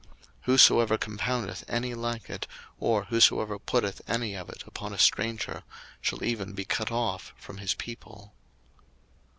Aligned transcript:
02:030:033 0.01 0.09
Whosoever 0.43 0.97
compoundeth 0.97 1.63
any 1.67 1.93
like 1.93 2.27
it, 2.27 2.47
or 2.79 3.03
whosoever 3.03 3.59
putteth 3.59 4.01
any 4.07 4.35
of 4.35 4.49
it 4.49 4.63
upon 4.65 4.93
a 4.93 4.97
stranger, 4.97 5.61
shall 6.01 6.23
even 6.23 6.53
be 6.53 6.65
cut 6.65 6.89
off 6.91 7.35
from 7.37 7.57
his 7.59 7.75
people. 7.75 8.33